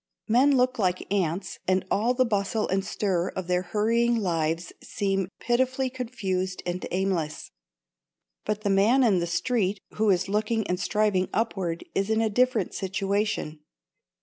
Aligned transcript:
Men 0.27 0.57
look 0.57 0.79
like 0.79 1.13
ants 1.13 1.59
and 1.67 1.85
all 1.91 2.15
the 2.15 2.25
bustle 2.25 2.67
and 2.67 2.83
stir 2.83 3.29
of 3.35 3.45
their 3.45 3.61
hurrying 3.61 4.15
lives 4.15 4.73
seems 4.81 5.29
pitifully 5.39 5.91
confused 5.91 6.63
and 6.65 6.83
aimless. 6.89 7.51
But 8.43 8.61
the 8.61 8.71
man 8.71 9.03
in 9.03 9.19
the 9.19 9.27
street 9.27 9.79
who 9.93 10.09
is 10.09 10.27
looking 10.27 10.65
and 10.65 10.79
striving 10.79 11.29
upward 11.33 11.83
is 11.93 12.09
in 12.09 12.19
a 12.19 12.31
different 12.31 12.73
situation. 12.73 13.59